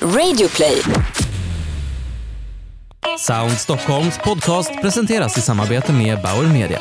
Radioplay. 0.00 0.82
Sound 3.18 3.52
Stockholms 3.52 4.18
podcast 4.18 4.70
presenteras 4.82 5.38
i 5.38 5.40
samarbete 5.40 5.92
med 5.92 6.22
Bauer 6.22 6.52
Media. 6.52 6.80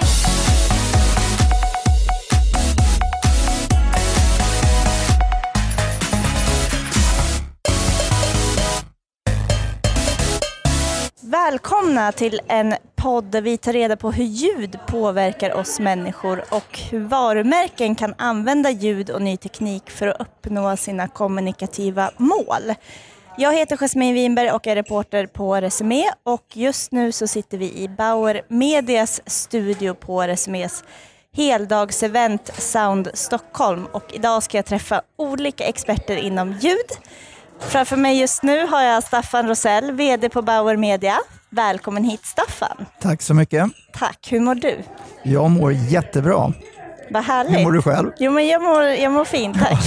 Välkomna 11.21 12.11
till 12.11 12.39
en 12.47 12.73
podd 13.05 13.23
där 13.23 13.41
vi 13.41 13.57
tar 13.57 13.73
reda 13.73 13.95
på 13.95 14.11
hur 14.11 14.23
ljud 14.23 14.79
påverkar 14.87 15.53
oss 15.53 15.79
människor 15.79 16.43
och 16.49 16.79
hur 16.91 16.99
varumärken 16.99 17.95
kan 17.95 18.13
använda 18.17 18.69
ljud 18.69 19.09
och 19.09 19.21
ny 19.21 19.37
teknik 19.37 19.89
för 19.89 20.07
att 20.07 20.21
uppnå 20.21 20.77
sina 20.77 21.07
kommunikativa 21.07 22.11
mål. 22.17 22.73
Jag 23.37 23.53
heter 23.53 23.77
Jasmine 23.77 24.13
Winberg 24.13 24.51
och 24.51 24.67
är 24.67 24.75
reporter 24.75 25.27
på 25.27 25.55
Resumé 25.55 26.03
och 26.23 26.45
just 26.53 26.91
nu 26.91 27.11
så 27.11 27.27
sitter 27.27 27.57
vi 27.57 27.83
i 27.83 27.87
Bauer 27.87 28.41
Medias 28.47 29.21
studio 29.25 29.93
på 29.93 30.21
Resumés 30.21 30.83
heldagsevent 31.33 32.51
Sound 32.57 33.09
Stockholm 33.13 33.85
och 33.91 34.13
idag 34.13 34.43
ska 34.43 34.57
jag 34.57 34.65
träffa 34.65 35.01
olika 35.17 35.65
experter 35.65 36.15
inom 36.15 36.51
ljud. 36.51 36.91
Framför 37.59 37.97
mig 37.97 38.19
just 38.19 38.43
nu 38.43 38.67
har 38.67 38.81
jag 38.83 39.03
Staffan 39.03 39.47
Rosell, 39.47 39.91
VD 39.91 40.29
på 40.29 40.41
Bauer 40.41 40.77
Media. 40.77 41.17
Välkommen 41.55 42.03
hit 42.03 42.25
Staffan. 42.25 42.85
Tack 43.01 43.21
så 43.21 43.33
mycket. 43.33 43.65
Tack, 43.93 44.27
hur 44.31 44.39
mår 44.39 44.55
du? 44.55 44.83
Jag 45.23 45.51
mår 45.51 45.73
jättebra. 45.73 46.53
Vad 47.09 47.23
härligt. 47.23 47.59
Hur 47.59 47.63
mår 47.63 47.71
du 47.71 47.81
själv? 47.81 48.11
Jo, 48.17 48.31
men 48.31 48.47
jag 48.47 48.61
mår, 48.61 48.83
jag 48.83 49.11
mår 49.11 49.25
fint, 49.25 49.57
tack. 49.59 49.79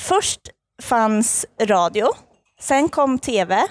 Först 0.00 0.40
fanns 0.82 1.46
radio, 1.62 2.06
sen 2.60 2.88
kom 2.88 3.18
tv 3.18 3.62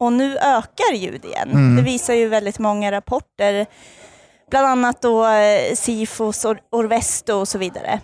och 0.00 0.12
nu 0.12 0.36
ökar 0.38 0.94
ljud 0.94 1.24
igen. 1.24 1.50
Mm. 1.50 1.76
Det 1.76 1.82
visar 1.82 2.14
ju 2.14 2.28
väldigt 2.28 2.58
många 2.58 2.92
rapporter, 2.92 3.66
bland 4.50 4.66
annat 4.66 5.02
då 5.02 5.26
eh, 5.26 5.74
Sifos, 5.74 6.44
Or- 6.44 6.58
Orvesto 6.72 7.32
och 7.34 7.48
så 7.48 7.58
vidare. 7.58 8.00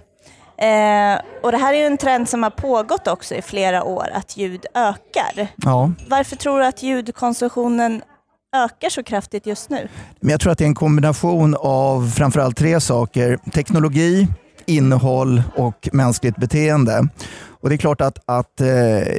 Eh, 0.63 1.21
och 1.43 1.53
det 1.53 1.59
här 1.59 1.75
är 1.75 1.87
en 1.87 1.99
trend 1.99 2.29
som 2.29 2.43
har 2.43 2.51
pågått 2.51 3.09
också 3.09 3.35
i 3.35 3.43
flera 3.43 3.85
år, 3.85 4.09
att 4.15 4.37
ljud 4.37 4.67
ökar. 4.75 5.49
Ja, 5.57 5.93
Varför 6.09 6.37
tror 6.37 6.59
du 6.61 6.67
att 6.67 6.83
ljudkonsumtionen 6.83 8.03
ökar 8.57 8.89
så 8.89 9.03
kraftigt 9.03 9.47
just 9.47 9.71
nu? 9.71 9.89
men 10.21 10.31
jag 10.31 10.41
tror 10.41 10.53
att 10.53 10.59
det 10.59 10.65
är 10.65 10.69
en 10.69 10.75
kombination 10.75 11.57
av 11.61 12.11
framförallt 12.11 12.57
tre 12.57 12.81
saker. 12.81 13.39
Teknologi, 13.53 14.29
innehåll 14.67 15.43
och 15.57 15.89
mänskligt 15.93 16.37
beteende. 16.37 17.09
Och 17.61 17.69
Det 17.69 17.75
är 17.75 17.77
klart 17.77 18.01
att, 18.01 18.19
att 18.27 18.61
eh, 18.61 18.67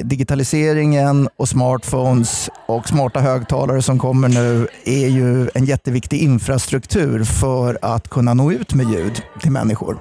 digitaliseringen 0.04 1.28
och 1.36 1.48
smartphones 1.48 2.50
och 2.66 2.88
smarta 2.88 3.20
högtalare 3.20 3.82
som 3.82 3.98
kommer 3.98 4.28
nu 4.28 4.68
är 4.84 5.08
ju 5.08 5.48
en 5.54 5.64
jätteviktig 5.64 6.22
infrastruktur 6.22 7.24
för 7.24 7.78
att 7.82 8.08
kunna 8.08 8.34
nå 8.34 8.52
ut 8.52 8.74
med 8.74 8.90
ljud 8.90 9.22
till 9.40 9.50
människor. 9.50 9.98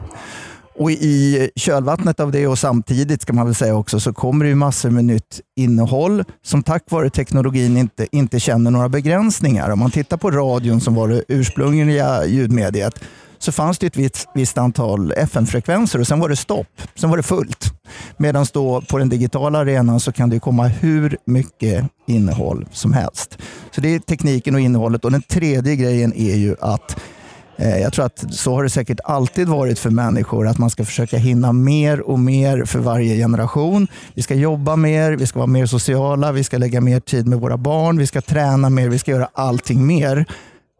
Och 0.75 0.91
I 0.91 1.49
kölvattnet 1.55 2.19
av 2.19 2.31
det 2.31 2.47
och 2.47 2.59
samtidigt 2.59 3.21
ska 3.21 3.33
man 3.33 3.45
väl 3.45 3.55
säga 3.55 3.75
också 3.75 3.99
så 3.99 4.13
kommer 4.13 4.45
det 4.45 4.55
massor 4.55 4.89
med 4.89 5.05
nytt 5.05 5.41
innehåll 5.55 6.23
som 6.43 6.63
tack 6.63 6.83
vare 6.91 7.09
teknologin 7.09 7.77
inte, 7.77 8.07
inte 8.11 8.39
känner 8.39 8.71
några 8.71 8.89
begränsningar. 8.89 9.69
Om 9.69 9.79
man 9.79 9.91
tittar 9.91 10.17
på 10.17 10.31
radion 10.31 10.81
som 10.81 10.95
var 10.95 11.07
det 11.07 11.23
ursprungliga 11.27 12.25
ljudmediet 12.25 13.03
så 13.39 13.51
fanns 13.51 13.79
det 13.79 13.87
ett 13.87 13.97
visst, 13.97 14.27
visst 14.33 14.57
antal 14.57 15.11
FM-frekvenser 15.11 15.99
och 15.99 16.07
sen 16.07 16.19
var 16.19 16.29
det 16.29 16.35
stopp. 16.35 16.81
Sen 16.95 17.09
var 17.09 17.17
det 17.17 17.23
fullt. 17.23 17.73
Medan 18.17 18.45
då 18.53 18.81
på 18.81 18.97
den 18.97 19.09
digitala 19.09 19.59
arenan 19.59 19.99
så 19.99 20.11
kan 20.11 20.29
det 20.29 20.39
komma 20.39 20.67
hur 20.67 21.17
mycket 21.25 21.85
innehåll 22.07 22.67
som 22.71 22.93
helst. 22.93 23.37
Så 23.71 23.81
det 23.81 23.95
är 23.95 23.99
tekniken 23.99 24.55
och 24.55 24.61
innehållet. 24.61 25.05
Och 25.05 25.11
Den 25.11 25.21
tredje 25.21 25.75
grejen 25.75 26.13
är 26.13 26.35
ju 26.35 26.55
att 26.61 26.99
Eh, 27.55 27.77
jag 27.77 27.93
tror 27.93 28.05
att 28.05 28.33
så 28.33 28.55
har 28.55 28.63
det 28.63 28.69
säkert 28.69 28.99
alltid 29.03 29.47
varit 29.47 29.79
för 29.79 29.89
människor, 29.89 30.47
att 30.47 30.57
man 30.57 30.69
ska 30.69 30.85
försöka 30.85 31.17
hinna 31.17 31.53
mer 31.53 32.01
och 32.01 32.19
mer 32.19 32.65
för 32.65 32.79
varje 32.79 33.15
generation. 33.15 33.87
Vi 34.13 34.21
ska 34.21 34.35
jobba 34.35 34.75
mer, 34.75 35.11
vi 35.11 35.27
ska 35.27 35.39
vara 35.39 35.47
mer 35.47 35.65
sociala, 35.65 36.31
vi 36.31 36.43
ska 36.43 36.57
lägga 36.57 36.81
mer 36.81 36.99
tid 36.99 37.27
med 37.27 37.39
våra 37.39 37.57
barn, 37.57 37.97
vi 37.97 38.07
ska 38.07 38.21
träna 38.21 38.69
mer, 38.69 38.89
vi 38.89 38.99
ska 38.99 39.11
göra 39.11 39.29
allting 39.33 39.87
mer 39.87 40.25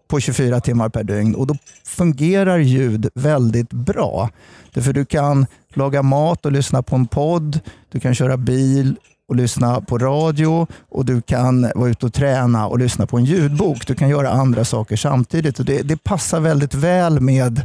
på 0.08 0.20
24 0.20 0.62
timmar 0.62 0.90
per 0.90 1.04
dygn. 1.04 1.36
Och 1.36 1.48
då 1.48 1.56
fungerar 1.86 2.58
ljud 2.58 3.10
väldigt 3.16 3.70
bra. 3.70 4.30
Därför 4.74 4.94
du 4.94 5.06
kan 5.06 5.46
laga 5.74 6.02
mat 6.02 6.46
och 6.46 6.52
lyssna 6.52 6.84
på 6.84 6.96
en 6.96 7.08
podd, 7.08 7.60
du 7.92 8.00
kan 8.00 8.16
köra 8.16 8.38
bil 8.38 8.96
och 9.34 9.38
lyssna 9.38 9.82
på 9.82 9.98
radio 9.98 10.68
och 10.90 11.06
du 11.06 11.22
kan 11.22 11.72
vara 11.76 11.90
ute 11.90 12.06
och 12.06 12.14
träna 12.14 12.68
och 12.68 12.80
lyssna 12.80 13.08
på 13.08 13.18
en 13.18 13.26
ljudbok. 13.26 13.88
Du 13.88 13.96
kan 13.96 14.10
göra 14.10 14.30
andra 14.30 14.66
saker 14.66 14.96
samtidigt 14.96 15.60
och 15.60 15.66
det, 15.66 15.82
det 15.82 16.04
passar 16.04 16.40
väldigt 16.40 16.74
väl 16.74 17.20
med 17.20 17.62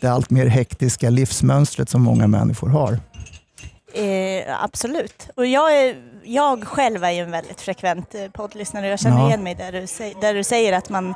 det 0.00 0.06
allt 0.08 0.30
mer 0.30 0.46
hektiska 0.46 1.10
livsmönstret 1.10 1.88
som 1.88 2.02
många 2.02 2.26
människor 2.26 2.68
har. 2.68 2.92
Eh, 3.94 4.62
absolut. 4.64 5.28
Och 5.36 5.46
jag, 5.46 5.76
är, 5.76 5.96
jag 6.24 6.64
själv 6.64 7.04
är 7.04 7.10
ju 7.10 7.20
en 7.20 7.30
väldigt 7.30 7.60
frekvent 7.60 8.14
eh, 8.14 8.30
poddlyssnare. 8.32 8.88
Jag 8.88 9.00
känner 9.00 9.18
Ja. 9.18 9.26
igen 9.26 9.42
mig 9.42 9.54
där 9.54 9.72
du, 9.72 9.86
där 10.20 10.34
du 10.34 10.44
säger 10.44 10.72
att 10.72 10.88
man 10.90 11.14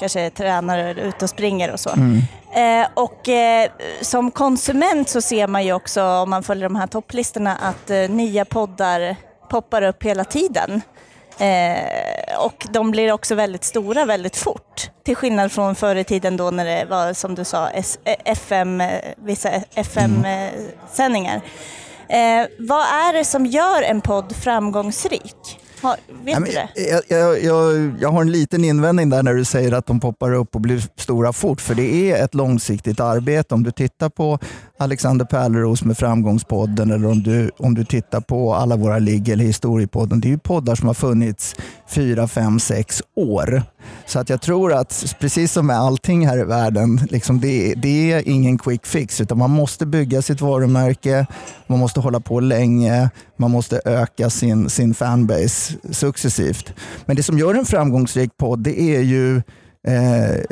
kanske 0.00 0.30
tränar 0.30 0.78
eller 0.78 1.02
ute 1.02 1.24
och 1.24 1.30
springer 1.30 1.72
och 1.72 1.80
så. 1.80 1.90
Mm. 1.90 2.20
Eh, 2.54 2.88
och 2.94 3.28
eh, 3.28 3.70
som 4.00 4.30
konsument 4.30 5.08
så 5.08 5.20
ser 5.20 5.46
man 5.46 5.64
ju 5.64 5.72
också, 5.72 6.02
om 6.04 6.30
man 6.30 6.42
följer 6.42 6.64
de 6.64 6.76
här 6.76 6.86
topplistorna, 6.86 7.56
att 7.56 7.90
eh, 7.90 8.08
nya 8.10 8.44
poddar 8.44 9.16
poppar 9.54 9.82
upp 9.82 10.02
hela 10.02 10.24
tiden. 10.24 10.82
Eh, 11.38 12.38
och 12.38 12.66
de 12.70 12.90
blir 12.90 13.12
också 13.12 13.34
väldigt 13.34 13.64
stora 13.64 14.04
väldigt 14.04 14.36
fort. 14.36 14.90
Till 15.04 15.16
skillnad 15.16 15.52
från 15.52 15.74
förr 15.74 15.96
i 15.96 16.04
tiden 16.04 16.36
då 16.36 16.50
när 16.50 16.64
det 16.64 16.84
var, 16.90 17.12
som 17.12 17.34
du 17.34 17.44
sa, 17.44 17.70
eh, 17.70 17.84
FM, 18.24 18.80
eh, 18.80 19.00
vissa 19.16 19.50
FM-sändningar. 19.74 21.40
Eh, 22.08 22.46
vad 22.58 22.80
är 22.80 23.12
det 23.12 23.24
som 23.24 23.46
gör 23.46 23.82
en 23.82 24.00
podd 24.00 24.36
framgångsrik? 24.36 25.60
Har, 25.84 25.96
vet 26.24 26.34
Ja, 26.34 26.40
du 26.40 26.46
det? 26.46 26.90
Jag, 26.90 27.02
jag, 27.08 27.42
jag, 27.42 27.94
jag 28.00 28.08
har 28.08 28.20
en 28.20 28.32
liten 28.32 28.64
invändning 28.64 29.10
där 29.10 29.22
när 29.22 29.34
du 29.34 29.44
säger 29.44 29.72
att 29.72 29.86
de 29.86 30.00
poppar 30.00 30.32
upp 30.32 30.54
och 30.54 30.60
blir 30.60 30.82
stora 30.96 31.32
fort. 31.32 31.60
För 31.60 31.74
det 31.74 32.10
är 32.10 32.24
ett 32.24 32.34
långsiktigt 32.34 33.00
arbete. 33.00 33.54
Om 33.54 33.62
du 33.62 33.70
tittar 33.70 34.08
på 34.08 34.38
Alexander 34.78 35.24
Pärleros 35.24 35.84
med 35.84 35.98
Framgångspodden 35.98 36.90
eller 36.90 37.08
om 37.08 37.22
du, 37.22 37.50
om 37.56 37.74
du 37.74 37.84
tittar 37.84 38.20
på 38.20 38.54
alla 38.54 38.76
våra 38.76 38.98
ligg 38.98 39.28
eller 39.28 39.44
Historiepodden. 39.44 40.20
Det 40.20 40.28
är 40.28 40.30
ju 40.30 40.38
poddar 40.38 40.74
som 40.74 40.86
har 40.86 40.94
funnits 40.94 41.56
fyra, 41.88 42.28
fem, 42.28 42.60
sex 42.60 43.02
år. 43.16 43.62
Så 44.06 44.18
att 44.18 44.28
jag 44.28 44.40
tror 44.40 44.72
att 44.72 45.16
precis 45.20 45.52
som 45.52 45.66
med 45.66 45.78
allting 45.78 46.26
här 46.26 46.38
i 46.38 46.44
världen, 46.44 47.00
liksom 47.10 47.40
det, 47.40 47.74
det 47.76 48.12
är 48.12 48.28
ingen 48.28 48.58
quick 48.58 48.86
fix 48.86 49.20
utan 49.20 49.38
man 49.38 49.50
måste 49.50 49.86
bygga 49.86 50.22
sitt 50.22 50.40
varumärke, 50.40 51.26
man 51.66 51.78
måste 51.78 52.00
hålla 52.00 52.20
på 52.20 52.40
länge, 52.40 53.10
man 53.36 53.50
måste 53.50 53.80
öka 53.84 54.30
sin, 54.30 54.70
sin 54.70 54.94
fanbase 54.94 55.74
successivt. 55.90 56.72
Men 57.06 57.16
det 57.16 57.22
som 57.22 57.38
gör 57.38 57.54
en 57.54 57.64
framgångsrik 57.64 58.36
podd 58.36 58.58
det 58.58 58.80
är 58.80 59.00
ju 59.00 59.36
eh, 59.86 60.44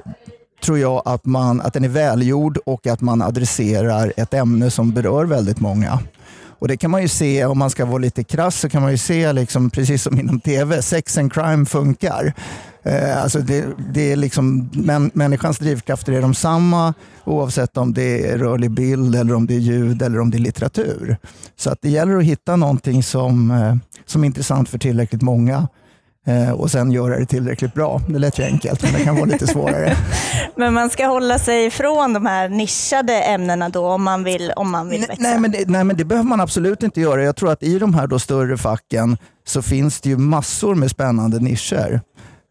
tror 0.65 0.79
jag 0.79 1.03
att, 1.05 1.27
man, 1.27 1.61
att 1.61 1.73
den 1.73 1.85
är 1.85 1.89
välgjord 1.89 2.59
och 2.67 2.87
att 2.87 3.01
man 3.01 3.23
adresserar 3.23 4.13
ett 4.17 4.35
ämne 4.35 4.71
som 4.71 4.93
berör 4.93 5.25
väldigt 5.25 5.61
många. 5.61 5.99
Och 6.63 6.69
Det 6.69 6.77
kan 6.77 6.91
man 6.91 7.03
ju 7.03 7.09
se, 7.09 7.45
om 7.45 7.59
man 7.59 7.71
ska 7.71 7.85
vara 7.85 7.99
lite 7.99 8.25
krass, 8.25 8.61
så 8.61 8.69
kan 8.69 8.83
man 8.83 8.91
ju 8.91 8.99
se, 8.99 9.33
liksom, 9.33 9.71
precis 9.71 10.03
som 10.03 10.21
inom 10.21 10.41
tv, 10.41 10.83
sex 10.83 11.19
and 11.19 11.33
crime 11.33 11.67
funkar. 11.67 12.35
Eh, 12.85 13.23
alltså 13.23 13.39
det, 13.39 13.65
det 13.93 14.13
är 14.13 14.17
liksom, 14.17 14.71
män, 14.73 15.11
människans 15.15 15.59
drivkrafter 15.59 16.13
är 16.13 16.23
de 16.23 16.35
samma 16.35 16.95
oavsett 17.25 17.77
om 17.77 17.95
det 17.95 18.31
är 18.31 18.39
rörlig 18.39 18.71
bild, 18.71 19.15
eller 19.15 19.35
om 19.35 19.47
det 19.47 19.55
är 19.55 19.59
ljud 19.59 20.03
eller 20.03 20.21
om 20.21 20.31
det 20.31 20.37
är 20.37 20.41
litteratur. 20.41 21.17
Så 21.57 21.71
att 21.71 21.79
det 21.83 21.89
gäller 21.89 22.17
att 22.17 22.25
hitta 22.25 22.57
någonting 22.57 23.03
som, 23.03 23.51
eh, 23.51 23.75
som 24.07 24.23
är 24.23 24.27
intressant 24.27 24.69
för 24.69 24.79
tillräckligt 24.79 25.23
många 25.23 25.69
eh, 26.27 26.51
och 26.51 26.71
sen 26.71 26.93
göra 26.93 27.19
det 27.19 27.27
tillräckligt 27.27 27.75
bra. 27.75 28.01
Det 28.09 28.19
lät 28.19 28.39
ju 28.39 28.43
enkelt, 28.45 28.83
men 28.83 28.93
det 28.93 29.05
kan 29.05 29.15
vara 29.15 29.25
lite 29.25 29.47
svårare. 29.47 29.97
Men 30.57 30.75
man 30.75 30.91
ska 30.91 31.07
hålla 31.07 31.39
sig 31.39 31.67
ifrån 31.67 32.13
de 32.13 32.27
här 32.27 32.49
nischade 32.49 33.23
ämnena 33.23 33.69
då 33.69 33.87
om 33.87 34.03
man 34.03 34.25
vill, 34.25 34.53
om 34.57 34.71
man 34.71 34.89
vill 34.89 35.01
Nej, 35.01 35.09
växa. 35.09 35.23
nej, 35.23 35.39
men 35.39 35.51
det, 35.51 35.69
nej, 35.69 35.85
men 35.85 35.97
det 35.97 36.05
behöver 36.05 36.29
man 36.29 36.41
absolut 36.41 36.83
inte 36.83 37.01
göra. 37.01 37.25
Jag 37.25 37.37
tror 37.37 37.51
att 37.53 37.63
i 37.63 37.79
de 37.79 37.95
här 37.95 38.07
då 38.07 38.19
större 38.19 38.59
facken 38.59 39.17
så 39.47 39.63
finns 39.63 40.01
det 40.01 40.09
ju 40.09 40.17
massor 40.17 40.75
med 40.75 40.91
spännande 40.91 41.39
nischer. 41.39 42.01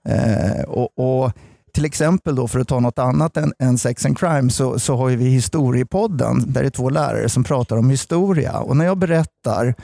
Eh, 0.09 0.63
och, 0.63 1.00
och 1.00 1.31
till 1.74 1.86
exempel 1.86 2.36
då 2.36 2.48
för 2.48 2.59
att 2.59 2.68
ta 2.68 2.80
något 2.80 3.00
annat 3.00 3.38
än, 3.38 3.53
än 3.59 3.77
sex 3.77 4.06
and 4.06 4.18
crime 4.18 4.50
så, 4.50 4.80
så 4.80 4.95
har 4.95 5.09
ju 5.09 5.15
vi 5.15 5.25
historiepodden 5.25 6.53
där 6.53 6.62
det 6.62 6.68
är 6.68 6.71
två 6.71 6.89
lärare 6.89 7.30
som 7.30 7.44
pratar 7.44 7.77
om 7.77 7.89
historia. 7.89 8.59
Och 8.59 8.77
när 8.77 8.86
jag 8.86 8.98
berättar 8.98 9.75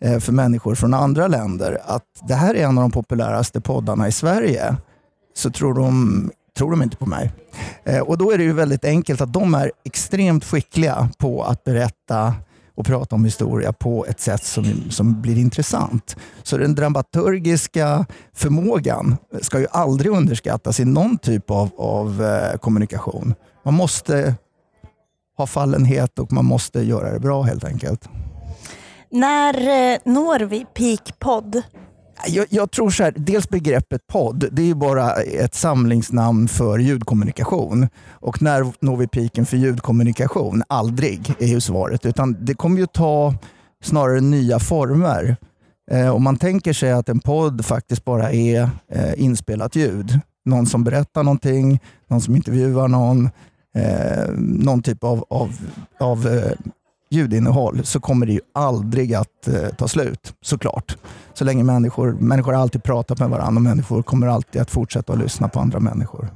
eh, 0.00 0.18
för 0.18 0.32
människor 0.32 0.74
från 0.74 0.94
andra 0.94 1.26
länder 1.26 1.78
att 1.84 2.04
det 2.28 2.34
här 2.34 2.54
är 2.54 2.64
en 2.64 2.78
av 2.78 2.82
de 2.82 2.90
populäraste 2.90 3.60
poddarna 3.60 4.08
i 4.08 4.12
Sverige 4.12 4.76
så 5.34 5.50
tror 5.50 5.74
de, 5.74 6.30
tror 6.56 6.70
de 6.70 6.82
inte 6.82 6.96
på 6.96 7.06
mig. 7.06 7.32
Eh, 7.84 8.00
och 8.00 8.18
Då 8.18 8.30
är 8.32 8.38
det 8.38 8.44
ju 8.44 8.52
väldigt 8.52 8.84
enkelt 8.84 9.20
att 9.20 9.32
de 9.32 9.54
är 9.54 9.72
extremt 9.84 10.44
skickliga 10.44 11.08
på 11.18 11.42
att 11.42 11.64
berätta 11.64 12.34
och 12.78 12.86
prata 12.86 13.14
om 13.16 13.24
historia 13.24 13.72
på 13.72 14.06
ett 14.06 14.20
sätt 14.20 14.44
som, 14.44 14.90
som 14.90 15.22
blir 15.22 15.38
intressant. 15.38 16.16
Så 16.42 16.56
den 16.58 16.74
dramaturgiska 16.74 18.06
förmågan 18.34 19.16
ska 19.42 19.60
ju 19.60 19.66
aldrig 19.70 20.12
underskattas 20.12 20.80
i 20.80 20.84
någon 20.84 21.18
typ 21.18 21.50
av, 21.50 21.70
av 21.78 22.22
eh, 22.22 22.58
kommunikation. 22.58 23.34
Man 23.64 23.74
måste 23.74 24.34
ha 25.36 25.46
fallenhet 25.46 26.18
och 26.18 26.32
man 26.32 26.44
måste 26.44 26.80
göra 26.80 27.12
det 27.12 27.20
bra 27.20 27.42
helt 27.42 27.64
enkelt. 27.64 28.08
När 29.10 29.54
eh, 29.54 29.98
når 30.04 30.40
vi 30.40 30.66
peak-podd? 30.74 31.62
Jag, 32.26 32.46
jag, 32.50 32.70
tror 32.70 32.90
så 32.90 33.02
här, 33.02 33.14
dels 33.16 33.48
begreppet 33.48 34.06
podd, 34.06 34.48
det 34.52 34.62
är 34.62 34.66
ju 34.66 34.74
bara 34.74 35.12
ett 35.14 35.54
samlingsnamn 35.54 36.48
för 36.48 36.78
ljudkommunikation. 36.78 37.88
Och 38.10 38.42
när 38.42 38.72
når 38.80 38.96
vi 38.96 39.08
piken 39.08 39.46
för 39.46 39.56
ljudkommunikation? 39.56 40.62
Aldrig, 40.68 41.34
är 41.38 41.46
ju 41.46 41.60
svaret. 41.60 42.06
Utan 42.06 42.44
det 42.44 42.54
kommer 42.54 42.78
ju 42.78 42.86
ta 42.86 43.34
snarare 43.84 44.20
nya 44.20 44.58
former. 44.58 45.36
Eh, 45.90 46.14
om 46.14 46.22
man 46.22 46.36
tänker 46.36 46.72
sig 46.72 46.92
att 46.92 47.08
en 47.08 47.20
podd 47.20 47.64
faktiskt 47.64 48.04
bara 48.04 48.32
är 48.32 48.70
eh, 48.92 49.22
inspelat 49.22 49.76
ljud. 49.76 50.20
Någon 50.44 50.66
som 50.66 50.84
berättar 50.84 51.22
någonting, 51.22 51.80
någon 52.08 52.20
som 52.20 52.36
intervjuar 52.36 52.88
någon, 52.88 53.30
eh, 53.74 54.28
någon 54.38 54.82
typ 54.82 55.04
av, 55.04 55.24
av, 55.30 55.56
av 56.00 56.26
eh, 56.26 56.52
ljudinnehåll 57.10 57.80
så 57.84 58.00
kommer 58.00 58.26
det 58.26 58.32
ju 58.32 58.40
aldrig 58.54 59.14
att 59.14 59.48
eh, 59.48 59.68
ta 59.78 59.88
slut, 59.88 60.34
såklart. 60.42 60.96
Så 61.34 61.44
länge 61.44 61.64
människor, 61.64 62.12
människor 62.12 62.52
har 62.52 62.62
alltid 62.62 62.82
pratat 62.82 63.18
med 63.18 63.30
varandra 63.30 63.58
och 63.58 63.62
människor 63.62 64.02
kommer 64.02 64.26
alltid 64.26 64.62
att 64.62 64.70
fortsätta 64.70 65.12
att 65.12 65.18
lyssna 65.18 65.48
på 65.48 65.60
andra 65.60 65.80
människor. 65.80 66.30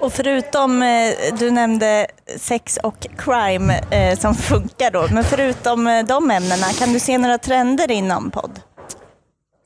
Och 0.00 0.12
förutom, 0.12 0.82
eh, 0.82 1.38
du 1.38 1.50
nämnde 1.50 2.06
sex 2.38 2.78
och 2.82 3.06
crime 3.18 3.80
eh, 3.90 4.18
som 4.18 4.34
funkar 4.34 4.90
då, 4.90 5.06
men 5.10 5.24
förutom 5.24 5.86
eh, 5.86 6.06
de 6.06 6.30
ämnena, 6.30 6.66
kan 6.78 6.92
du 6.92 7.00
se 7.00 7.18
några 7.18 7.38
trender 7.38 7.90
inom 7.90 8.30
podd? 8.30 8.60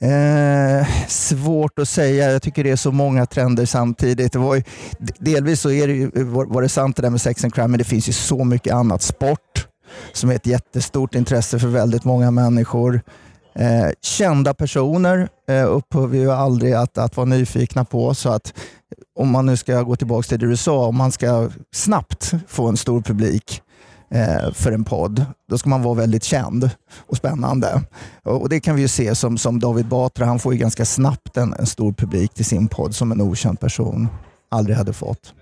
Eh, 0.01 0.87
svårt 1.09 1.79
att 1.79 1.89
säga. 1.89 2.33
Jag 2.33 2.43
tycker 2.43 2.65
det 2.65 2.71
är 2.71 2.77
så 2.77 2.93
många 2.93 3.27
trender 3.27 3.67
samtidigt. 3.67 4.33
Det 4.33 4.39
var 4.39 4.55
ju, 4.55 4.63
delvis 5.19 5.61
så 5.61 5.71
är 5.71 5.87
det 5.87 5.93
ju, 5.93 6.25
var, 6.25 6.45
var 6.45 6.63
det 6.63 6.69
sant 6.69 6.97
det 6.97 7.03
där 7.03 7.11
med 7.11 7.21
sex 7.21 7.45
and 7.45 7.55
crime, 7.55 7.69
men 7.69 7.79
det 7.79 7.85
finns 7.85 8.09
ju 8.09 8.13
så 8.13 8.45
mycket 8.45 8.75
annat. 8.75 9.03
Sport 9.03 9.68
som 10.13 10.31
är 10.31 10.35
ett 10.35 10.47
jättestort 10.47 11.15
intresse 11.15 11.59
för 11.59 11.69
väldigt 11.69 12.05
många 12.05 12.31
människor. 12.31 13.01
Eh, 13.55 13.91
kända 14.03 14.55
personer 14.55 15.29
eh, 15.49 15.67
upphör 15.67 16.07
vi 16.07 16.19
ju 16.19 16.33
aldrig 16.33 16.73
att, 16.73 16.99
att 16.99 17.17
vara 17.17 17.25
nyfikna 17.25 17.85
på. 17.85 18.15
Så 18.15 18.29
att 18.29 18.55
om 19.19 19.31
man 19.31 19.47
nu 19.47 19.57
ska 19.57 19.83
gå 19.83 19.97
tillbaka 19.97 20.29
till 20.29 20.39
det 20.39 20.47
du 20.47 20.57
sa, 20.57 20.87
om 20.87 20.97
man 20.97 21.13
ska 21.13 21.51
snabbt 21.75 22.35
få 22.49 22.69
en 22.69 22.77
stor 22.77 23.01
publik 23.01 23.63
eh, 24.11 24.53
för 24.53 24.73
en 24.73 24.85
podd, 24.85 25.27
då 25.51 25.59
ska 25.59 25.69
man 25.69 25.83
vara 25.83 25.95
väldigt 25.95 26.25
känd 26.25 26.71
och 27.07 27.17
spännande. 27.17 27.83
Och 28.25 28.49
Det 28.49 28.61
kan 28.61 28.77
vi 28.77 28.83
ju 28.83 28.89
se 28.89 29.15
som, 29.15 29.39
som 29.39 29.61
David 29.61 29.89
Batra, 29.89 30.27
han 30.27 30.39
får 30.39 30.53
ju 30.53 30.59
ganska 30.59 30.85
snabbt 30.85 31.37
en, 31.37 31.55
en 31.59 31.67
stor 31.67 31.93
publik 31.93 32.35
till 32.35 32.45
sin 32.45 32.69
podd 32.69 32.95
som 32.95 33.13
en 33.13 33.21
okänd 33.21 33.61
person 33.61 34.09
aldrig 34.51 34.77
hade 34.77 34.93
fått. 34.93 35.35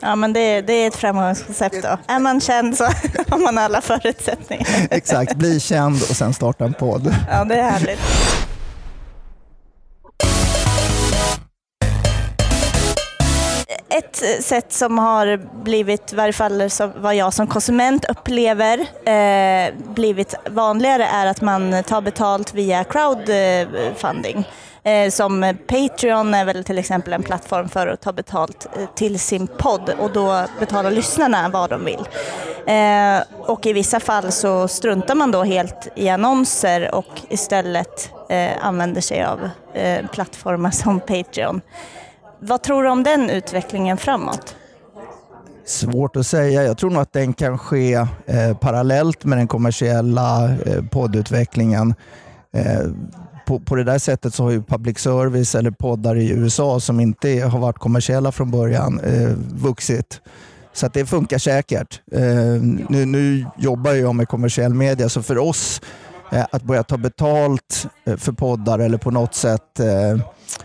Ja, 0.00 0.16
men 0.16 0.32
det, 0.32 0.60
det 0.60 0.72
är 0.72 0.88
ett 0.88 0.96
framgångskoncept 0.96 1.82
då. 1.82 1.98
Är 2.06 2.18
man 2.18 2.40
känd 2.40 2.76
så 2.76 2.84
har 3.28 3.38
man 3.38 3.58
alla 3.58 3.80
förutsättningar. 3.80 4.66
Exakt, 4.90 5.34
bli 5.34 5.60
känd 5.60 5.96
och 5.96 6.16
sen 6.16 6.34
starta 6.34 6.64
en 6.64 6.74
podd. 6.74 7.14
Ja, 7.30 7.44
det 7.44 7.54
är 7.54 7.70
härligt. 7.70 8.00
Ett 13.88 14.44
sätt 14.44 14.72
som 14.72 14.98
har 14.98 15.40
blivit, 15.64 16.12
i 16.12 16.16
varje 16.16 16.32
fall 16.32 16.70
vad 16.96 17.14
jag 17.14 17.32
som 17.32 17.46
konsument 17.46 18.04
upplever, 18.04 18.78
eh, 19.08 19.74
blivit 19.94 20.34
vanligare 20.50 21.04
är 21.04 21.26
att 21.26 21.40
man 21.40 21.82
tar 21.82 22.00
betalt 22.00 22.54
via 22.54 22.84
crowdfunding. 22.84 24.44
Eh, 24.82 25.10
som 25.10 25.54
Patreon 25.66 26.34
är 26.34 26.44
väl 26.44 26.64
till 26.64 26.78
exempel 26.78 27.12
en 27.12 27.22
plattform 27.22 27.68
för 27.68 27.86
att 27.86 28.00
ta 28.00 28.12
betalt 28.12 28.66
eh, 28.76 28.86
till 28.94 29.20
sin 29.20 29.46
podd 29.46 29.94
och 29.98 30.12
då 30.12 30.44
betalar 30.60 30.90
lyssnarna 30.90 31.48
vad 31.48 31.70
de 31.70 31.84
vill. 31.84 32.08
Eh, 32.66 33.50
och 33.50 33.66
i 33.66 33.72
vissa 33.72 34.00
fall 34.00 34.32
så 34.32 34.68
struntar 34.68 35.14
man 35.14 35.30
då 35.30 35.44
helt 35.44 35.88
i 35.96 36.08
annonser 36.08 36.94
och 36.94 37.20
istället 37.28 38.10
eh, 38.28 38.66
använder 38.66 39.00
sig 39.00 39.24
av 39.24 39.50
eh, 39.74 40.06
plattformar 40.06 40.70
som 40.70 41.00
Patreon. 41.00 41.60
Vad 42.40 42.62
tror 42.62 42.82
du 42.82 42.90
om 42.90 43.02
den 43.02 43.30
utvecklingen 43.30 43.96
framåt? 43.96 44.56
Svårt 45.64 46.16
att 46.16 46.26
säga. 46.26 46.62
Jag 46.62 46.78
tror 46.78 46.90
nog 46.90 47.02
att 47.02 47.12
den 47.12 47.32
kan 47.32 47.58
ske 47.58 47.94
eh, 48.26 48.56
parallellt 48.60 49.24
med 49.24 49.38
den 49.38 49.48
kommersiella 49.48 50.44
eh, 50.66 50.84
poddutvecklingen. 50.90 51.94
Eh, 52.54 52.80
på, 53.50 53.60
på 53.60 53.74
det 53.74 53.84
där 53.84 53.98
sättet 53.98 54.34
så 54.34 54.42
har 54.42 54.50
ju 54.50 54.62
public 54.62 54.98
service 54.98 55.54
eller 55.54 55.70
poddar 55.70 56.16
i 56.16 56.30
USA 56.30 56.80
som 56.80 57.00
inte 57.00 57.40
har 57.40 57.58
varit 57.58 57.78
kommersiella 57.78 58.32
från 58.32 58.50
början 58.50 59.00
eh, 59.00 59.30
vuxit. 59.52 60.20
Så 60.72 60.86
att 60.86 60.94
det 60.94 61.06
funkar 61.06 61.38
säkert. 61.38 62.00
Eh, 62.12 62.22
nu, 62.88 63.06
nu, 63.06 63.46
jobbar 63.58 63.92
jag 63.92 64.14
med 64.14 64.28
kommersiell 64.28 64.74
media 64.74 65.08
så 65.08 65.22
för 65.22 65.38
oss 65.38 65.80
eh, 66.32 66.44
att 66.52 66.62
börja 66.62 66.82
ta 66.82 66.96
betalt 66.96 67.86
eh, 68.04 68.16
för 68.16 68.32
poddar 68.32 68.78
eller 68.78 68.98
på 68.98 69.10
något 69.10 69.34
sätt 69.34 69.80
eh, 69.80 70.20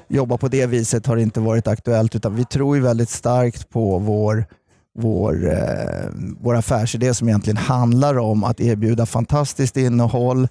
jobba 0.08 0.38
på 0.38 0.48
det 0.48 0.66
viset 0.66 1.06
har 1.06 1.18
inte 1.18 1.40
varit 1.40 1.68
aktuellt 1.68 2.16
utan 2.16 2.36
vi 2.36 2.46
tror 2.46 2.76
ju 2.76 2.82
väldigt 2.82 3.10
starkt 3.10 3.70
på 3.70 3.98
vår 3.98 4.46
vår, 4.98 5.54
eh, 5.54 6.10
vår 6.42 6.56
affärsidé 6.56 7.14
som 7.14 7.28
egentligen 7.28 7.58
handlar 7.58 8.18
om 8.18 8.44
att 8.44 8.60
erbjuda 8.60 9.06
fantastiskt 9.06 9.78
innehåll, 9.78 10.48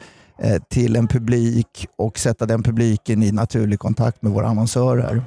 till 0.70 0.96
en 0.96 1.08
publik 1.08 1.86
och 1.96 2.18
sätta 2.18 2.46
den 2.46 2.62
publiken 2.62 3.22
i 3.22 3.32
naturlig 3.32 3.78
kontakt 3.78 4.22
med 4.22 4.32
våra 4.32 4.48
annonsörer. 4.48 5.22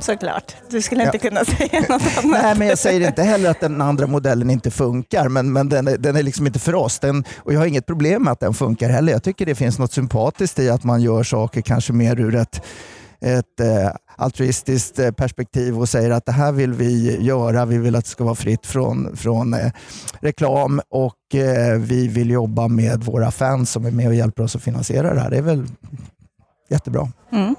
Såklart. 0.00 0.56
Du 0.70 0.82
skulle 0.82 1.04
inte 1.04 1.18
ja. 1.22 1.28
kunna 1.28 1.44
säga 1.44 1.80
något 1.88 2.02
annat. 2.24 2.42
Nej, 2.42 2.54
men 2.58 2.68
jag 2.68 2.78
säger 2.78 3.06
inte 3.06 3.22
heller 3.22 3.50
att 3.50 3.60
den 3.60 3.80
andra 3.80 4.06
modellen 4.06 4.50
inte 4.50 4.70
funkar, 4.70 5.28
men, 5.28 5.52
men 5.52 5.68
den, 5.68 5.88
är, 5.88 5.98
den 5.98 6.16
är 6.16 6.22
liksom 6.22 6.46
inte 6.46 6.58
för 6.58 6.74
oss. 6.74 6.98
Den, 6.98 7.24
och 7.36 7.52
jag 7.52 7.58
har 7.58 7.66
inget 7.66 7.86
problem 7.86 8.22
med 8.22 8.32
att 8.32 8.40
den 8.40 8.54
funkar 8.54 8.88
heller. 8.88 9.12
Jag 9.12 9.22
tycker 9.22 9.46
det 9.46 9.54
finns 9.54 9.78
något 9.78 9.92
sympatiskt 9.92 10.58
i 10.58 10.70
att 10.70 10.84
man 10.84 11.02
gör 11.02 11.22
saker 11.22 11.60
kanske 11.60 11.92
mer 11.92 12.20
ur 12.20 12.34
ett, 12.34 12.62
ett 13.20 13.60
eh, 13.60 13.90
altruistiskt 14.16 14.98
eh, 14.98 15.10
perspektiv 15.10 15.78
och 15.78 15.88
säger 15.88 16.10
att 16.10 16.26
det 16.26 16.32
här 16.32 16.52
vill 16.52 16.72
vi 16.72 17.22
göra. 17.22 17.64
Vi 17.64 17.78
vill 17.78 17.96
att 17.96 18.04
det 18.04 18.10
ska 18.10 18.24
vara 18.24 18.34
fritt 18.34 18.66
från, 18.66 19.16
från 19.16 19.54
eh, 19.54 19.72
reklam 20.20 20.80
och 20.88 21.34
eh, 21.34 21.78
vi 21.78 22.08
vill 22.08 22.30
jobba 22.30 22.68
med 22.68 23.04
våra 23.04 23.30
fans 23.30 23.70
som 23.70 23.86
är 23.86 23.90
med 23.90 24.08
och 24.08 24.14
hjälper 24.14 24.42
oss 24.42 24.56
att 24.56 24.62
finansiera 24.62 25.14
det 25.14 25.20
här. 25.20 25.30
Det 25.30 25.36
är 25.36 25.42
väl 25.42 25.66
jättebra. 26.70 27.08
Mm. 27.32 27.54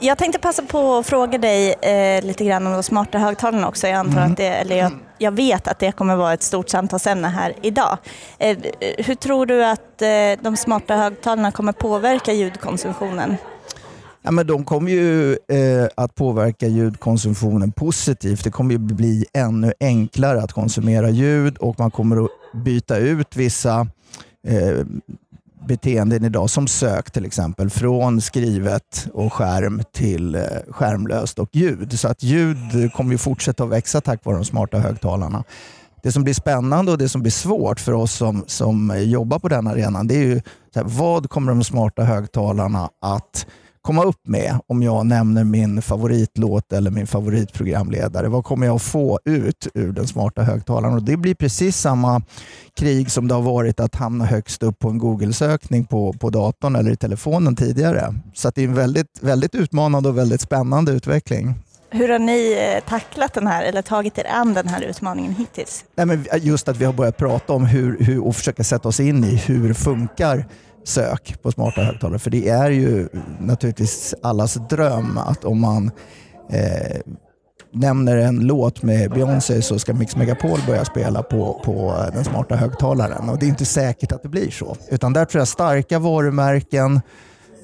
Jag 0.00 0.18
tänkte 0.18 0.38
passa 0.38 0.62
på 0.62 0.94
att 0.94 1.06
fråga 1.06 1.38
dig 1.38 1.72
eh, 1.72 2.24
lite 2.24 2.44
grann 2.44 2.66
om 2.66 2.72
de 2.72 2.82
smarta 2.82 3.18
högtalarna 3.18 3.68
också. 3.68 3.86
Jag, 3.86 3.96
antar 3.96 4.18
mm. 4.18 4.32
att 4.32 4.36
det, 4.36 4.46
eller 4.46 4.76
jag, 4.76 4.92
jag, 5.18 5.32
vet 5.32 5.68
att 5.68 5.78
det 5.78 5.92
kommer 5.92 6.16
vara 6.16 6.32
ett 6.32 6.42
stort 6.42 6.68
samtalsämne 6.68 7.28
här 7.28 7.54
idag. 7.62 7.98
Eh, 8.38 8.58
hur 8.98 9.14
tror 9.14 9.46
du 9.46 9.64
att 9.64 10.02
eh, 10.02 10.08
de 10.40 10.56
smarta 10.56 10.96
högtalarna 10.96 11.52
kommer 11.52 11.72
påverka 11.72 12.32
ljudkonsumtionen? 12.32 13.36
Ja, 14.26 14.30
men 14.30 14.46
de 14.46 14.64
kommer 14.64 14.90
ju 14.90 15.32
eh, 15.32 15.88
att 15.94 16.14
påverka 16.14 16.66
ljudkonsumtionen 16.66 17.72
positivt. 17.72 18.44
Det 18.44 18.50
kommer 18.50 18.72
ju 18.72 18.78
bli 18.78 19.24
ännu 19.32 19.72
enklare 19.80 20.42
att 20.42 20.52
konsumera 20.52 21.10
ljud 21.10 21.56
och 21.56 21.78
man 21.78 21.90
kommer 21.90 22.24
att 22.24 22.30
byta 22.64 22.96
ut 22.96 23.36
vissa 23.36 23.86
eh, 24.46 24.86
beteenden 25.68 26.24
idag, 26.24 26.50
som 26.50 26.66
sök 26.66 27.10
till 27.10 27.24
exempel, 27.24 27.70
från 27.70 28.20
skrivet 28.20 29.08
och 29.12 29.32
skärm 29.32 29.82
till 29.92 30.34
eh, 30.34 30.42
skärmlöst 30.68 31.38
och 31.38 31.48
ljud. 31.52 31.98
Så 31.98 32.08
att 32.08 32.22
ljud 32.22 32.92
kommer 32.92 33.12
ju 33.12 33.18
fortsätta 33.18 33.64
att 33.64 33.70
växa 33.70 34.00
tack 34.00 34.24
vare 34.24 34.36
de 34.36 34.44
smarta 34.44 34.78
högtalarna. 34.78 35.44
Det 36.02 36.12
som 36.12 36.24
blir 36.24 36.34
spännande 36.34 36.92
och 36.92 36.98
det 36.98 37.08
som 37.08 37.22
blir 37.22 37.32
svårt 37.32 37.80
för 37.80 37.92
oss 37.92 38.12
som, 38.12 38.44
som 38.46 39.02
jobbar 39.04 39.38
på 39.38 39.48
den 39.48 39.66
arenan, 39.66 40.06
det 40.06 40.14
är 40.14 40.24
ju 40.24 40.40
här, 40.74 40.84
vad 40.84 41.30
kommer 41.30 41.52
de 41.52 41.64
smarta 41.64 42.02
högtalarna 42.02 42.90
att 43.00 43.46
komma 43.84 44.04
upp 44.04 44.26
med 44.26 44.58
om 44.66 44.82
jag 44.82 45.06
nämner 45.06 45.44
min 45.44 45.82
favoritlåt 45.82 46.72
eller 46.72 46.90
min 46.90 47.06
favoritprogramledare? 47.06 48.28
Vad 48.28 48.44
kommer 48.44 48.66
jag 48.66 48.76
att 48.76 48.82
få 48.82 49.20
ut 49.24 49.68
ur 49.74 49.92
den 49.92 50.06
smarta 50.06 50.42
högtalaren? 50.42 50.94
Och 50.94 51.02
det 51.02 51.16
blir 51.16 51.34
precis 51.34 51.76
samma 51.76 52.22
krig 52.76 53.10
som 53.10 53.28
det 53.28 53.34
har 53.34 53.42
varit 53.42 53.80
att 53.80 53.94
hamna 53.94 54.24
högst 54.24 54.62
upp 54.62 54.78
på 54.78 54.88
en 54.88 54.98
Google-sökning 54.98 55.84
på, 55.84 56.12
på 56.12 56.30
datorn 56.30 56.76
eller 56.76 56.90
i 56.90 56.96
telefonen 56.96 57.56
tidigare. 57.56 58.14
Så 58.34 58.50
det 58.54 58.62
är 58.62 58.68
en 58.68 58.74
väldigt, 58.74 59.18
väldigt 59.20 59.54
utmanande 59.54 60.08
och 60.08 60.18
väldigt 60.18 60.40
spännande 60.40 60.92
utveckling. 60.92 61.54
Hur 61.90 62.08
har 62.08 62.18
ni 62.18 62.72
eh, 62.76 62.88
tacklat 62.88 63.34
den 63.34 63.46
här 63.46 63.64
eller 63.64 63.82
tagit 63.82 64.18
er 64.18 64.26
an 64.30 64.54
den 64.54 64.68
här 64.68 64.82
utmaningen 64.82 65.34
hittills? 65.34 65.84
Nej, 65.94 66.06
men 66.06 66.24
just 66.40 66.68
att 66.68 66.76
vi 66.76 66.84
har 66.84 66.92
börjat 66.92 67.16
prata 67.16 67.52
om 67.52 67.66
hur, 67.66 67.98
hur 68.00 68.24
och 68.24 68.36
försöka 68.36 68.64
sätta 68.64 68.88
oss 68.88 69.00
in 69.00 69.24
i 69.24 69.36
hur 69.36 69.74
funkar 69.74 70.46
sök 70.84 71.42
på 71.42 71.52
smarta 71.52 71.82
högtalare. 71.82 72.18
För 72.18 72.30
det 72.30 72.48
är 72.48 72.70
ju 72.70 73.08
naturligtvis 73.40 74.14
allas 74.22 74.54
dröm 74.54 75.18
att 75.18 75.44
om 75.44 75.60
man 75.60 75.90
eh, 76.50 77.00
nämner 77.72 78.16
en 78.16 78.40
låt 78.40 78.82
med 78.82 79.10
Beyoncé 79.10 79.62
så 79.62 79.78
ska 79.78 79.94
Mix 79.94 80.16
Megapol 80.16 80.58
börja 80.66 80.84
spela 80.84 81.22
på, 81.22 81.60
på 81.64 82.06
den 82.12 82.24
smarta 82.24 82.56
högtalaren. 82.56 83.28
Och 83.28 83.38
det 83.38 83.46
är 83.46 83.48
inte 83.48 83.64
säkert 83.64 84.12
att 84.12 84.22
det 84.22 84.28
blir 84.28 84.50
så. 84.50 84.76
Utan 84.90 85.12
där 85.12 85.24
tror 85.24 85.40
jag 85.40 85.48
starka 85.48 85.98
varumärken 85.98 87.00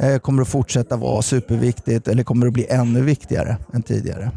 eh, 0.00 0.18
kommer 0.18 0.42
att 0.42 0.48
fortsätta 0.48 0.96
vara 0.96 1.22
superviktigt 1.22 2.08
eller 2.08 2.22
kommer 2.22 2.46
att 2.46 2.52
bli 2.52 2.66
ännu 2.70 3.02
viktigare 3.02 3.56
än 3.72 3.82
tidigare. 3.82 4.30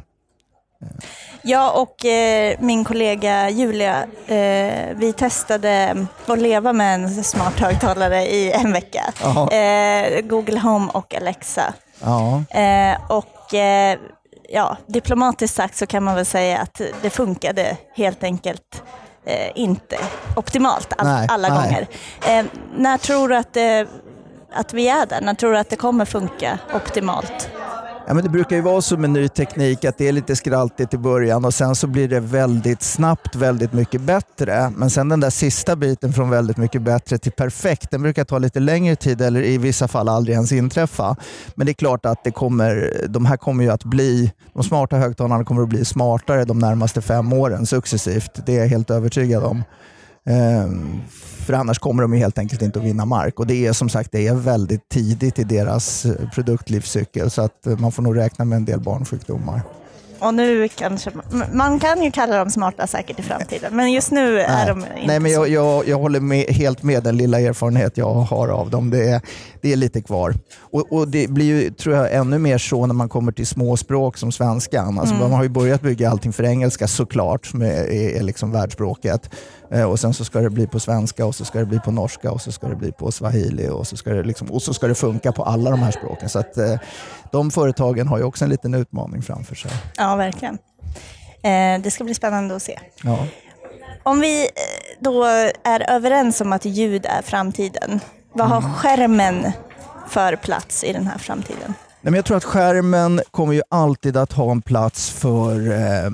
Jag 1.41 1.81
och 1.81 2.05
eh, 2.05 2.55
min 2.59 2.83
kollega 2.83 3.49
Julia, 3.49 4.03
eh, 4.27 4.95
vi 4.95 5.13
testade 5.17 6.05
att 6.25 6.39
leva 6.39 6.73
med 6.73 6.95
en 6.95 7.23
smart 7.23 7.59
högtalare 7.59 8.21
i 8.25 8.51
en 8.51 8.73
vecka. 8.73 9.13
Eh, 9.51 10.21
Google 10.21 10.59
Home 10.59 10.91
och 10.93 11.15
Alexa. 11.15 11.73
Eh, 12.49 13.11
och 13.11 13.53
eh, 13.53 13.97
ja, 14.49 14.77
diplomatiskt 14.87 15.55
sagt 15.55 15.75
så 15.75 15.85
kan 15.85 16.03
man 16.03 16.15
väl 16.15 16.25
säga 16.25 16.59
att 16.59 16.81
det 17.01 17.09
funkade 17.09 17.77
helt 17.95 18.23
enkelt 18.23 18.83
eh, 19.25 19.51
inte 19.55 19.97
optimalt 20.35 20.93
all, 20.97 21.07
Nej, 21.07 21.27
alla 21.29 21.47
nej. 21.49 21.57
gånger. 21.57 21.87
När 22.77 22.97
tror 22.97 23.29
du 23.29 23.35
att, 23.35 23.57
att 24.53 24.73
vi 24.73 24.87
är 24.89 25.05
där? 25.05 25.21
När 25.21 25.33
tror 25.33 25.51
du 25.51 25.57
att 25.57 25.69
det 25.69 25.75
kommer 25.75 26.05
funka 26.05 26.59
optimalt? 26.73 27.49
Ja, 28.07 28.13
men 28.13 28.23
det 28.23 28.29
brukar 28.29 28.55
ju 28.55 28.61
vara 28.61 28.81
så 28.81 28.97
med 28.97 29.09
ny 29.09 29.27
teknik 29.27 29.85
att 29.85 29.97
det 29.97 30.07
är 30.07 30.11
lite 30.11 30.35
skraltigt 30.35 30.93
i 30.93 30.97
början 30.97 31.45
och 31.45 31.53
sen 31.53 31.75
så 31.75 31.87
blir 31.87 32.07
det 32.07 32.19
väldigt 32.19 32.81
snabbt 32.81 33.35
väldigt 33.35 33.73
mycket 33.73 34.01
bättre. 34.01 34.69
Men 34.75 34.89
sen 34.89 35.09
den 35.09 35.19
där 35.19 35.29
sista 35.29 35.75
biten 35.75 36.13
från 36.13 36.29
väldigt 36.29 36.57
mycket 36.57 36.81
bättre 36.81 37.17
till 37.17 37.31
perfekt, 37.31 37.91
den 37.91 38.01
brukar 38.01 38.23
ta 38.23 38.37
lite 38.37 38.59
längre 38.59 38.95
tid 38.95 39.21
eller 39.21 39.41
i 39.41 39.57
vissa 39.57 39.87
fall 39.87 40.09
aldrig 40.09 40.33
ens 40.33 40.51
inträffa. 40.51 41.15
Men 41.55 41.65
det 41.65 41.71
är 41.71 41.73
klart 41.73 42.05
att 42.05 42.23
det 42.23 42.31
kommer, 42.31 43.01
de 43.07 43.25
här 43.25 43.37
kommer 43.37 43.63
ju 43.63 43.69
att 43.69 43.83
bli, 43.83 44.31
de 44.53 44.63
smarta 44.63 44.97
högtalarna 44.97 45.43
kommer 45.43 45.61
att 45.61 45.69
bli 45.69 45.85
smartare 45.85 46.45
de 46.45 46.59
närmaste 46.59 47.01
fem 47.01 47.33
åren 47.33 47.65
successivt. 47.65 48.45
Det 48.45 48.55
är 48.55 48.59
jag 48.59 48.67
helt 48.67 48.89
övertygad 48.89 49.43
om. 49.43 49.63
Ehm, 50.25 51.01
för 51.45 51.53
annars 51.53 51.79
kommer 51.79 52.01
de 52.01 52.13
ju 52.13 52.19
helt 52.19 52.37
enkelt 52.37 52.61
inte 52.61 52.79
att 52.79 52.85
vinna 52.85 53.05
mark. 53.05 53.39
Och 53.39 53.47
det 53.47 53.67
är 53.67 53.73
som 53.73 53.89
sagt 53.89 54.11
det 54.11 54.27
är 54.27 54.35
väldigt 54.35 54.89
tidigt 54.89 55.39
i 55.39 55.43
deras 55.43 56.05
eh, 56.05 56.29
produktlivscykel 56.29 57.29
så 57.29 57.41
att 57.41 57.67
eh, 57.67 57.77
man 57.77 57.91
får 57.91 58.03
nog 58.03 58.17
räkna 58.17 58.45
med 58.45 58.55
en 58.55 58.65
del 58.65 58.79
barnsjukdomar. 58.79 59.61
Och 60.23 60.33
nu 60.33 60.67
kanske, 60.67 61.11
man 61.53 61.79
kan 61.79 62.03
ju 62.03 62.11
kalla 62.11 62.37
dem 62.37 62.49
smarta 62.49 62.87
säkert 62.87 63.19
i 63.19 63.23
framtiden, 63.23 63.75
men 63.75 63.91
just 63.91 64.11
nu 64.11 64.39
är 64.39 64.67
de 64.67 64.79
inte 64.79 64.91
Nej, 65.05 65.19
men 65.19 65.31
jag, 65.31 65.49
jag, 65.49 65.87
jag 65.87 65.97
håller 65.97 66.19
med, 66.19 66.45
helt 66.45 66.83
med 66.83 67.03
den 67.03 67.17
lilla 67.17 67.39
erfarenhet 67.39 67.97
jag 67.97 68.13
har 68.13 68.47
av 68.47 68.69
dem. 68.69 68.89
Det 68.89 69.09
är, 69.09 69.21
det 69.61 69.73
är 69.73 69.75
lite 69.75 70.01
kvar. 70.01 70.33
Och, 70.59 70.93
och 70.93 71.07
Det 71.07 71.29
blir 71.29 71.45
ju, 71.45 71.69
tror 71.69 71.95
jag, 71.95 72.13
ännu 72.13 72.37
mer 72.37 72.57
så 72.57 72.85
när 72.85 72.93
man 72.93 73.09
kommer 73.09 73.31
till 73.31 73.47
småspråk 73.47 74.17
som 74.17 74.31
svenskan. 74.31 74.99
Alltså, 74.99 75.15
Man 75.15 75.31
har 75.31 75.43
ju 75.43 75.49
börjat 75.49 75.81
bygga 75.81 76.09
allting 76.09 76.33
för 76.33 76.43
engelska 76.43 76.87
såklart, 76.87 77.45
som 77.45 77.61
är, 77.61 77.65
är, 77.91 78.17
är 78.17 78.23
liksom 78.23 78.51
världsspråket. 78.51 79.29
Eh, 79.71 79.83
och 79.83 79.99
Sen 79.99 80.13
så 80.13 80.25
ska 80.25 80.39
det 80.39 80.49
bli 80.49 80.67
på 80.67 80.79
svenska 80.79 81.25
och 81.25 81.35
så 81.35 81.45
ska 81.45 81.59
det 81.59 81.65
bli 81.65 81.79
på 81.79 81.91
norska 81.91 82.31
och 82.31 82.41
så 82.41 82.51
ska 82.51 82.67
det 82.67 82.75
bli 82.75 82.91
på 82.91 83.11
swahili 83.11 83.69
och 83.69 83.87
så 83.87 83.97
ska 83.97 84.09
det, 84.09 84.23
liksom, 84.23 84.51
och 84.51 84.61
så 84.61 84.73
ska 84.73 84.87
det 84.87 84.95
funka 84.95 85.31
på 85.31 85.43
alla 85.43 85.69
de 85.69 85.79
här 85.79 85.91
språken. 85.91 86.29
Så 86.29 86.39
att, 86.39 86.57
eh, 86.57 86.75
de 87.31 87.51
företagen 87.51 88.07
har 88.07 88.17
ju 88.17 88.23
också 88.23 88.43
en 88.43 88.49
liten 88.49 88.73
utmaning 88.73 89.21
framför 89.21 89.55
sig. 89.55 89.71
Ja, 89.97 90.12
verkligen. 90.15 90.57
Eh, 91.43 91.81
det 91.81 91.91
ska 91.91 92.03
bli 92.03 92.13
spännande 92.13 92.55
att 92.55 92.63
se. 92.63 92.79
Ja. 93.03 93.27
Om 94.03 94.19
vi 94.19 94.41
eh, 94.41 94.49
då 94.99 95.23
är 95.63 95.89
överens 95.89 96.41
om 96.41 96.53
att 96.53 96.65
ljud 96.65 97.05
är 97.05 97.21
framtiden, 97.21 97.99
vad 98.33 98.47
har 98.47 98.61
skärmen 98.61 99.51
för 100.09 100.35
plats 100.35 100.83
i 100.83 100.93
den 100.93 101.07
här 101.07 101.17
framtiden? 101.17 101.73
Nej, 102.01 102.11
men 102.11 102.13
jag 102.13 102.25
tror 102.25 102.37
att 102.37 102.43
skärmen 102.43 103.21
kommer 103.31 103.53
ju 103.53 103.61
alltid 103.69 104.17
att 104.17 104.33
ha 104.33 104.51
en 104.51 104.61
plats 104.61 105.09
för 105.09 105.71
eh, 105.71 106.05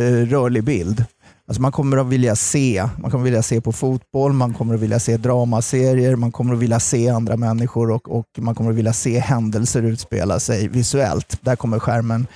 eh, 0.00 0.26
rörlig 0.26 0.64
bild. 0.64 1.04
Alltså 1.48 1.62
man 1.62 1.72
kommer 1.72 1.96
att 1.96 2.06
vilja 2.06 2.36
se. 2.36 2.88
Man 2.98 3.10
kommer 3.10 3.24
att 3.24 3.26
vilja 3.26 3.42
se 3.42 3.60
på 3.60 3.72
fotboll, 3.72 4.32
man 4.32 4.54
kommer 4.54 4.74
att 4.74 4.80
vilja 4.80 5.00
se 5.00 5.16
dramaserier, 5.16 6.16
man 6.16 6.32
kommer 6.32 6.54
att 6.54 6.60
vilja 6.60 6.80
se 6.80 7.08
andra 7.08 7.36
människor 7.36 7.90
och, 7.90 8.18
och 8.18 8.26
man 8.38 8.54
kommer 8.54 8.70
att 8.70 8.76
vilja 8.76 8.92
se 8.92 9.18
händelser 9.18 9.82
utspela 9.82 10.40
sig 10.40 10.68
visuellt. 10.68 11.38
Där 11.40 11.56
kommer 11.56 11.78
skärmen 11.78 12.26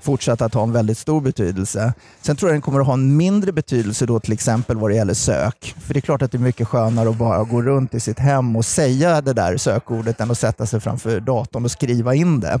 fortsatt 0.00 0.42
att 0.42 0.54
ha 0.54 0.62
en 0.62 0.72
väldigt 0.72 0.98
stor 0.98 1.20
betydelse. 1.20 1.92
Sen 2.20 2.36
tror 2.36 2.50
jag 2.50 2.54
den 2.54 2.62
kommer 2.62 2.80
att 2.80 2.86
ha 2.86 2.94
en 2.94 3.16
mindre 3.16 3.52
betydelse 3.52 4.06
då 4.06 4.20
till 4.20 4.32
exempel 4.32 4.76
vad 4.76 4.90
det 4.90 4.94
gäller 4.94 5.14
sök. 5.14 5.74
För 5.80 5.94
det 5.94 5.98
är 5.98 6.02
klart 6.02 6.22
att 6.22 6.32
det 6.32 6.38
är 6.38 6.40
mycket 6.40 6.68
skönare 6.68 7.08
att 7.08 7.16
bara 7.16 7.44
gå 7.44 7.62
runt 7.62 7.94
i 7.94 8.00
sitt 8.00 8.18
hem 8.18 8.56
och 8.56 8.64
säga 8.64 9.20
det 9.20 9.32
där 9.32 9.56
sökordet 9.56 10.20
än 10.20 10.30
att 10.30 10.38
sätta 10.38 10.66
sig 10.66 10.80
framför 10.80 11.20
datorn 11.20 11.64
och 11.64 11.70
skriva 11.70 12.14
in 12.14 12.40
det. 12.40 12.60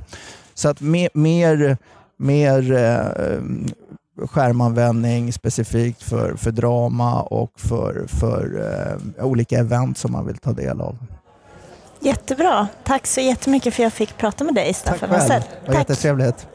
Så 0.54 0.68
att 0.68 0.80
mer, 0.80 1.08
mer, 1.14 1.78
mer 2.18 2.72
eh, 2.72 3.40
skärmanvändning 4.26 5.32
specifikt 5.32 6.02
för, 6.02 6.34
för 6.36 6.50
drama 6.50 7.22
och 7.22 7.52
för, 7.56 8.06
för 8.08 8.70
eh, 9.18 9.24
olika 9.26 9.58
event 9.58 9.98
som 9.98 10.12
man 10.12 10.26
vill 10.26 10.38
ta 10.38 10.52
del 10.52 10.80
av. 10.80 10.98
Jättebra. 12.00 12.68
Tack 12.84 13.06
så 13.06 13.20
jättemycket 13.20 13.74
för 13.74 13.82
att 13.82 13.84
jag 13.84 13.92
fick 13.92 14.16
prata 14.16 14.44
med 14.44 14.54
dig, 14.54 14.66
Tack 14.66 14.76
Staffan 14.76 15.08
själv. 15.08 15.20
Hassel. 15.20 15.42
Det 15.64 15.72
var 15.72 15.78
jättetrevligt. 15.78 16.46